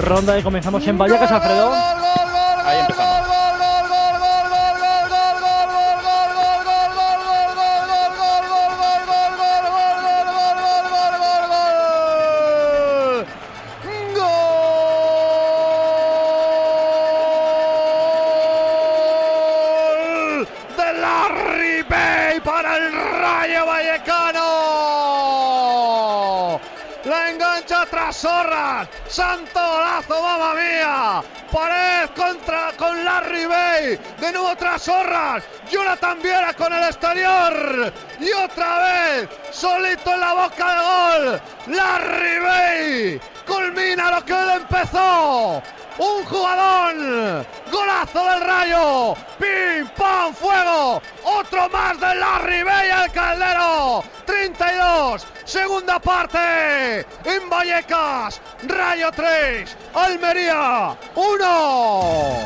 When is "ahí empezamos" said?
2.64-3.20